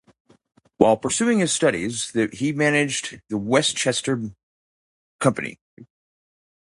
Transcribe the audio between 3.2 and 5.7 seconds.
the Westetner Company.